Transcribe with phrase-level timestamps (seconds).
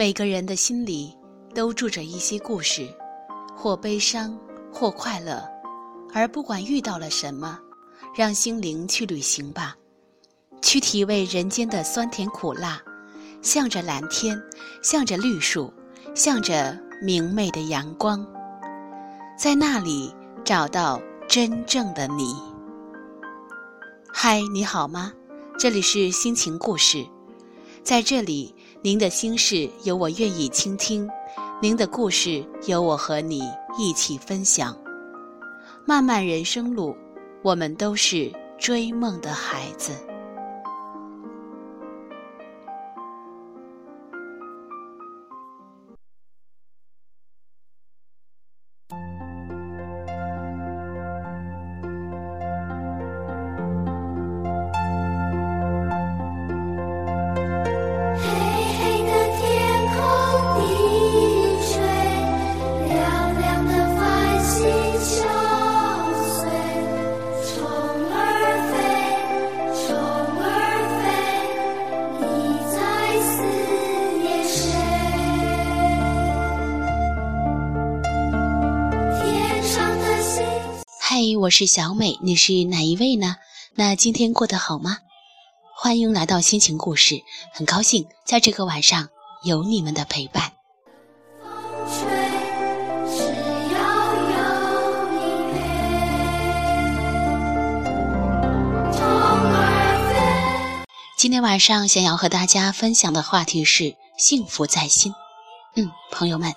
[0.00, 1.14] 每个人的心里
[1.54, 2.88] 都住着一些故事，
[3.54, 4.34] 或悲伤，
[4.72, 5.46] 或快乐。
[6.14, 7.58] 而不管遇到了什么，
[8.16, 9.76] 让心灵去旅行吧，
[10.62, 12.80] 去体味人间的酸甜苦辣，
[13.42, 14.42] 向着蓝天，
[14.82, 15.70] 向着绿树，
[16.14, 18.26] 向着明媚的阳光，
[19.38, 20.98] 在那里找到
[21.28, 22.34] 真正的你。
[24.10, 25.12] 嗨，你好吗？
[25.58, 27.06] 这里是心情故事，
[27.82, 31.06] 在这里，您的心事有我愿意倾听，
[31.60, 33.42] 您的故事有我和你
[33.78, 34.74] 一起分享。
[35.84, 36.96] 漫漫人生路，
[37.42, 39.92] 我们都是追梦的孩子。
[81.50, 83.34] 我是小美，你是哪一位呢？
[83.74, 84.98] 那今天过得好吗？
[85.74, 89.08] 欢迎来到心情故事，很高兴在这个晚上
[89.42, 90.52] 有你们的陪伴。
[101.18, 105.12] 今天晚上想要和大家分享的话题是幸福在心。
[105.74, 106.54] 嗯，朋友们，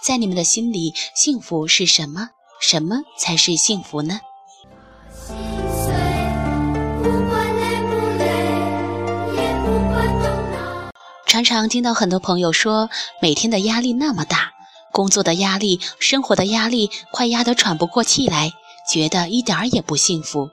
[0.00, 2.30] 在你们的心里，幸福是什么？
[2.60, 4.20] 什么才是幸福呢？
[11.26, 12.90] 常常听到很多朋友说，
[13.22, 14.52] 每天的压力那么大，
[14.92, 18.52] 工作的压力、生活的压力，快压得喘不过气来，
[18.90, 20.50] 觉得一点儿也不幸福。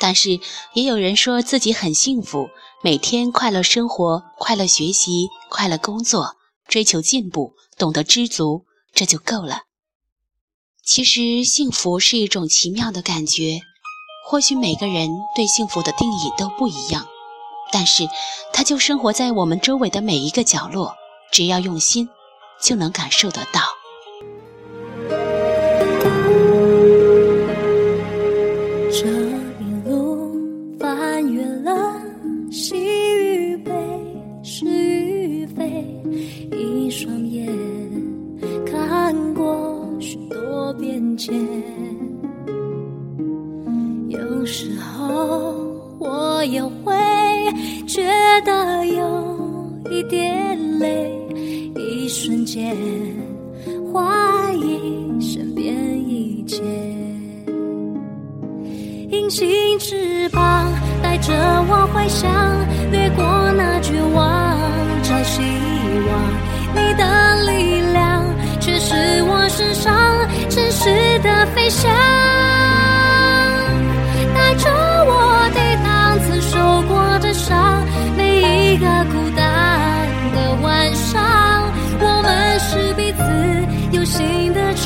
[0.00, 0.40] 但是
[0.74, 2.48] 也有人说自己很幸福，
[2.82, 6.36] 每天快乐生活、快乐学习、快乐工作，
[6.66, 9.62] 追求进步，懂得知足，这就够了。
[10.82, 13.60] 其实幸福是一种奇妙的感觉，
[14.30, 17.06] 或许每个人对幸福的定义都不一样，
[17.72, 18.06] 但是
[18.52, 20.94] 它就生活在我们周围的每一个角落，
[21.32, 22.10] 只要用心，
[22.60, 23.62] 就能感受得到。
[28.92, 29.08] 这
[29.64, 30.36] 一路
[30.78, 31.98] 翻越了
[32.52, 33.72] 喜与悲，
[34.42, 35.86] 是与非，
[36.52, 37.48] 一双眼
[38.66, 41.34] 看过许多变迁
[46.38, 46.94] 我也会
[47.84, 48.06] 觉
[48.44, 51.12] 得有一点累，
[51.74, 52.76] 一瞬间
[53.92, 55.74] 怀疑身边
[56.08, 56.62] 一切，
[59.10, 59.48] 隐形
[59.80, 60.72] 翅膀
[61.02, 61.34] 带着
[61.68, 62.30] 我回翔，
[62.92, 63.24] 掠过
[63.56, 64.56] 那绝望，
[65.02, 66.22] 找希望。
[66.72, 67.02] 你的
[67.50, 68.24] 力量
[68.60, 68.94] 却是
[69.24, 69.92] 我身上
[70.48, 71.90] 真实的飞翔，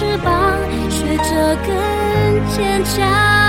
[0.03, 0.59] 翅膀，
[0.91, 3.42] 学着更坚强。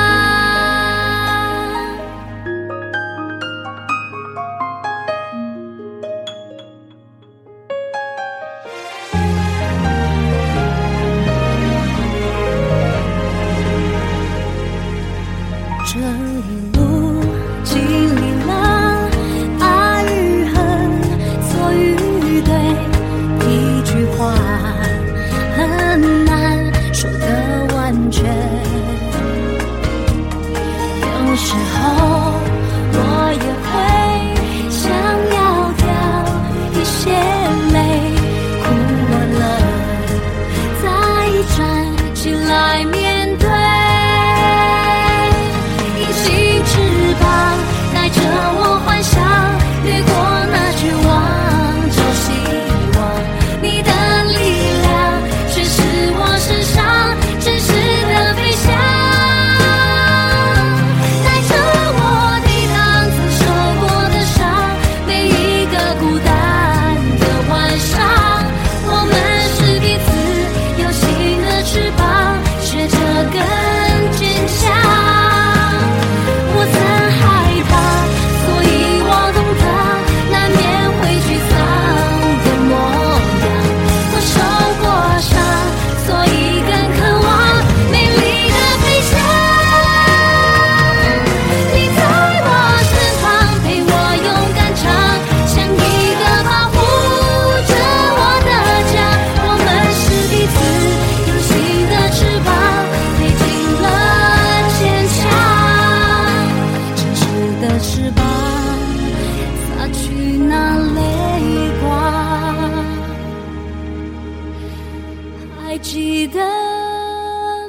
[115.84, 116.40] 记得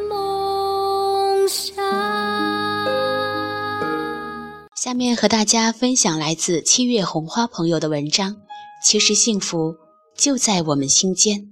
[0.08, 1.74] 梦想
[4.76, 8.36] 下面和大家分享来自七月红花朋友的文章
[8.84, 9.74] 其实幸福
[10.16, 11.50] 就在我们心间。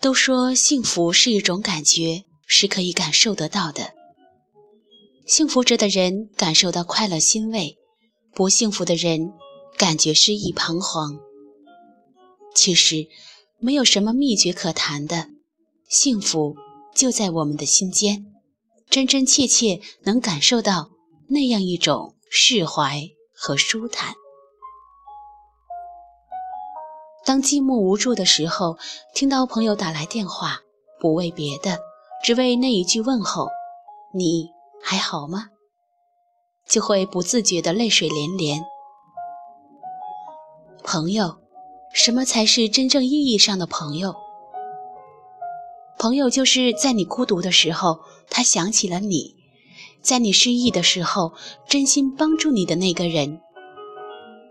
[0.00, 3.92] 都说幸福是一种感觉是可以感受得到的。
[5.26, 7.76] 幸福着的人感受到快乐欣慰
[8.34, 9.32] 不幸福的人
[9.76, 11.18] 感觉失意彷徨。
[12.54, 13.08] 其实
[13.58, 15.28] 没有什么秘诀可谈的，
[15.88, 16.56] 幸福
[16.94, 18.26] 就在我们的心间，
[18.88, 20.90] 真真切切能感受到
[21.28, 24.14] 那样一种释怀和舒坦。
[27.24, 28.76] 当寂寞无助的时候，
[29.14, 30.60] 听到朋友打来电话，
[31.00, 31.80] 不为别的，
[32.22, 33.48] 只为那一句问候
[34.14, 34.50] ：“你
[34.82, 35.48] 还好吗？”
[36.68, 38.62] 就会不自觉的泪水连连。
[40.94, 41.38] 朋友，
[41.92, 44.14] 什么才是真正意义上的朋友？
[45.98, 47.98] 朋友就是在你孤独的时候，
[48.30, 49.34] 他想起了你；
[50.00, 51.32] 在你失意的时候，
[51.66, 53.40] 真心帮助你的那个人。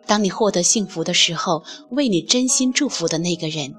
[0.05, 3.73] 当你获得幸福的时候，为你真心祝福的那个人。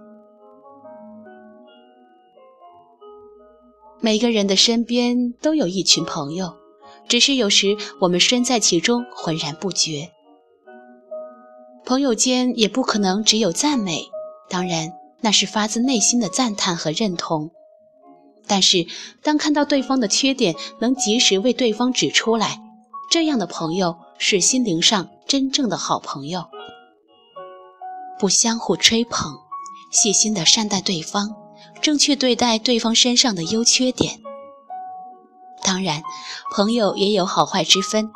[4.00, 6.56] 每个人的身边都有一群朋友，
[7.08, 10.10] 只是有时我们身在其中浑然不觉。
[11.86, 14.10] 朋友间也不可能只有赞美，
[14.48, 17.50] 当然那是发自内心的赞叹和认同。
[18.46, 18.86] 但是
[19.22, 22.60] 当看到对方的缺点，能及时为对方指出来，
[23.10, 23.96] 这样的朋友。
[24.16, 26.46] 是心灵上真正的好朋友，
[28.18, 29.34] 不相互吹捧，
[29.90, 31.34] 细心的善待对方，
[31.82, 34.20] 正确对待对方身上的优缺点。
[35.62, 36.04] 当然，
[36.54, 38.12] 朋友也有好坏之分，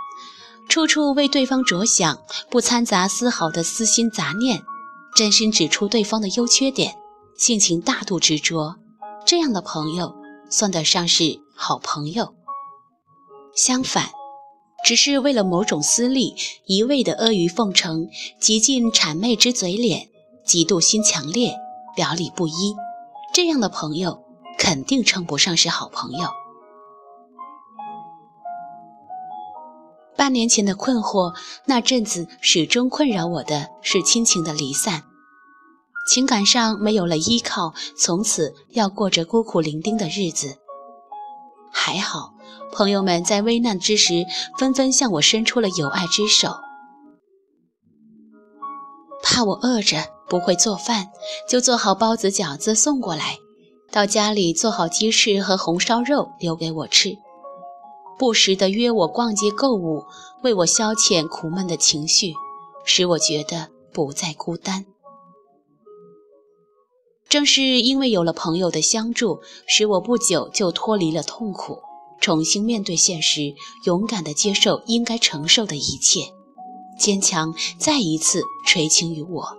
[0.69, 4.62] 处处为对方着想，不掺杂丝毫的私心杂念，
[5.17, 6.94] 真心指出对方的优缺点，
[7.37, 8.76] 性情大度执着，
[9.26, 10.15] 这样的朋友
[10.50, 12.35] 算得上是好朋友。
[13.55, 14.11] 相反。
[14.85, 18.09] 只是为了某种私利，一味的阿谀奉承，
[18.41, 20.09] 极尽谄媚之嘴脸，
[20.47, 21.53] 嫉妒心强烈，
[21.97, 22.76] 表里不一，
[23.35, 24.23] 这样的朋友
[24.56, 26.29] 肯定称不上是好朋友。
[30.19, 31.32] 半年前的困惑，
[31.67, 35.05] 那阵子始终困扰我的是亲情的离散，
[36.11, 40.59] 情感上没有了依靠，从此要过着孤苦伶仃的日子。
[41.73, 42.35] 还好。
[42.70, 44.26] 朋友们在危难之时
[44.59, 46.56] 纷纷向我伸出了友爱之手，
[49.23, 51.06] 怕我饿着不会做饭，
[51.49, 53.38] 就做好包子饺子送过来，
[53.91, 57.16] 到家里做好鸡翅和红烧肉留给我吃，
[58.19, 60.05] 不时的约我逛街购物，
[60.43, 62.35] 为我消遣苦闷的情绪，
[62.85, 64.85] 使我觉得不再孤单。
[67.29, 71.79] 正是因为有了朋友的相助，使我不久就脱离了痛苦。
[72.21, 76.33] 重新面对现实，勇敢地接受应该承受的一切，
[76.99, 79.57] 坚强再一次垂青于我。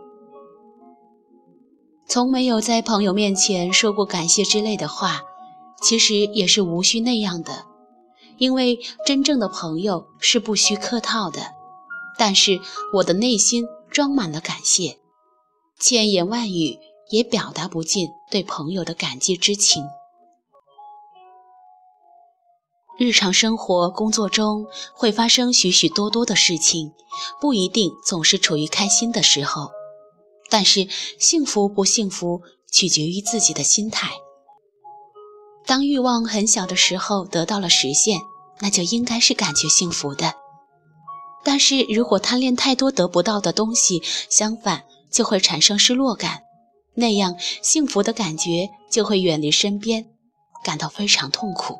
[2.05, 5.21] 从没有在朋友面前说过感谢之类的话，
[5.81, 7.65] 其实也是无需那样的，
[8.39, 11.41] 因为真正的朋友是不需客套的。
[12.17, 12.59] 但是
[12.93, 14.97] 我的内心装满了感谢，
[15.79, 16.77] 千言万语
[17.11, 19.85] 也表达不尽对朋友的感激之情。
[22.97, 26.91] 日常生活、工作中会发生许许多多的事情，
[27.39, 29.71] 不一定总是处于开心的时候。
[30.49, 34.11] 但是幸福不幸福，取决于自己的心态。
[35.65, 38.19] 当欲望很小的时候得到了实现，
[38.61, 40.33] 那就应该是感觉幸福的。
[41.43, 46.43] 但是如果贪恋太多得不到的东西，相反就会产生失落感，
[46.95, 50.09] 那样幸福的感觉就会远离身边，
[50.63, 51.77] 感到非常痛苦。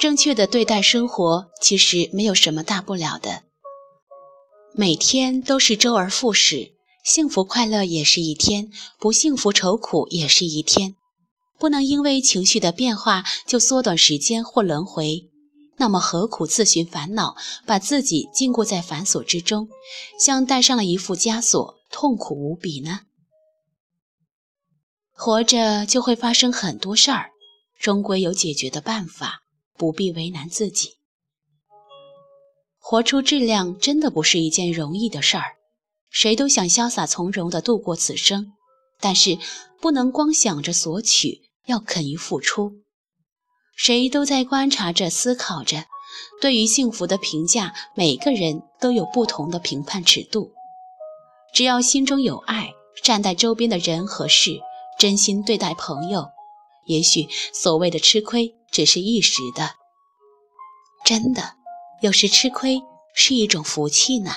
[0.00, 3.42] 正确的对待生活，其实没有什么大不了的。
[4.74, 6.72] 每天都是周而复始，
[7.04, 10.96] 幸福快乐也是一天，不幸福愁苦也是一天。
[11.62, 15.30] 不能因为情绪的变化就缩短时间或轮回，
[15.76, 19.68] 那么何苦自寻烦恼，把自己禁锢在繁琐之中，
[20.18, 23.02] 像戴上了一副枷锁，痛苦无比呢？
[25.12, 27.30] 活着就会发生很多事儿，
[27.78, 29.42] 终归有解决的办法。
[29.78, 30.96] 不必为难自己，
[32.80, 35.44] 活出质量真的不是一件容易的事儿。
[36.10, 38.52] 谁都想潇洒从容地度过此生，
[38.98, 39.38] 但是
[39.80, 42.72] 不能光想着索取，要肯于付出。
[43.76, 45.86] 谁都在观察着、思考着，
[46.40, 50.52] 对于幸福的评价，每个人都有不同的评判尺度。
[51.54, 54.60] 只要心中有爱，善待周边的人和事，
[54.98, 56.30] 真心对待朋友，
[56.86, 59.70] 也许所谓的吃亏只是一时的。
[61.04, 61.56] 真的，
[62.00, 62.80] 有时吃亏
[63.14, 64.32] 是一种福气呢。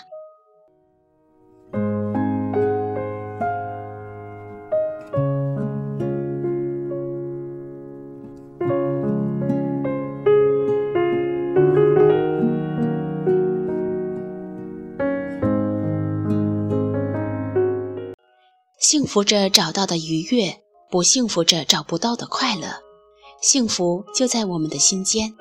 [18.88, 20.62] 幸福着找到的愉悦，
[20.92, 22.84] 不幸福着找不到的快乐。
[23.42, 25.34] 幸福就在我们的心间。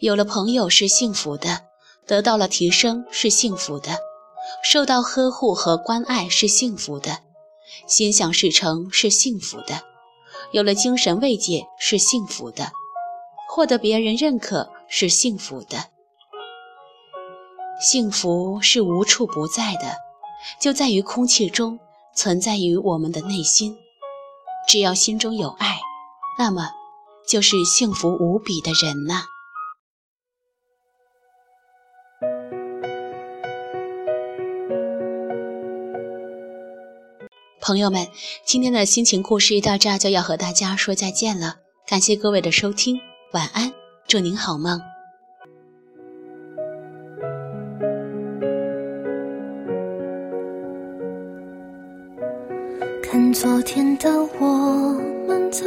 [0.00, 1.66] 有了朋友是幸福的，
[2.06, 3.98] 得到了提升是幸福的，
[4.64, 7.18] 受到呵护和关爱是幸福的，
[7.86, 9.82] 心想事成是幸福的，
[10.50, 12.72] 有了精神慰藉是幸福的，
[13.50, 15.90] 获得别人认可是幸福的。
[17.82, 19.98] 幸福是无处不在的，
[20.58, 21.78] 就在于空气中。
[22.16, 23.76] 存在于我们的内心，
[24.68, 25.78] 只要心中有爱，
[26.38, 26.70] 那么
[27.28, 29.24] 就是幸福无比的人呐。
[37.60, 38.08] 朋友们，
[38.44, 41.56] 今天的心情故事到这就要和大家说再见了，
[41.86, 43.00] 感谢各位的收听，
[43.32, 43.72] 晚安，
[44.06, 44.93] 祝您好梦。
[53.34, 54.46] 昨天的我
[55.26, 55.66] 们走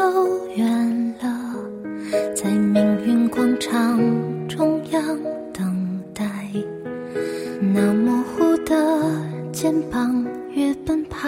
[0.55, 1.53] 远了，
[2.33, 3.99] 在命运广场
[4.47, 5.03] 中央
[5.51, 6.23] 等待。
[7.59, 9.11] 那模糊的
[9.51, 11.27] 肩膀，越奔跑